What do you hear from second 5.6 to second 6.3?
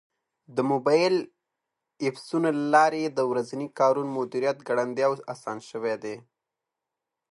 شوی دی.